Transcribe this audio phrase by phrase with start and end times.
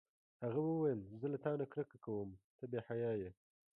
[0.43, 3.31] هغه وویل: زه له تا نه کرکه کوم، ته بې حیا یې.